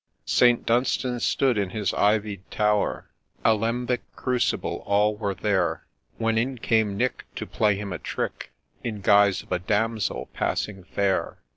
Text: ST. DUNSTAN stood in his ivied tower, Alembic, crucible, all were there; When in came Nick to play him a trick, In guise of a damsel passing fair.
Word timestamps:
ST. 0.25 0.65
DUNSTAN 0.65 1.19
stood 1.19 1.59
in 1.59 1.69
his 1.69 1.93
ivied 1.93 2.49
tower, 2.49 3.11
Alembic, 3.45 4.01
crucible, 4.15 4.81
all 4.87 5.15
were 5.15 5.35
there; 5.35 5.85
When 6.17 6.39
in 6.39 6.57
came 6.57 6.97
Nick 6.97 7.25
to 7.35 7.45
play 7.45 7.75
him 7.75 7.93
a 7.93 7.99
trick, 7.99 8.51
In 8.83 9.01
guise 9.01 9.43
of 9.43 9.51
a 9.51 9.59
damsel 9.59 10.27
passing 10.33 10.83
fair. 10.85 11.37